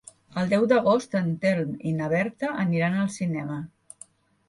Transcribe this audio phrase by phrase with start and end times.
[0.43, 3.63] El deu d'agost en Telm i na Berta aniran al cinema.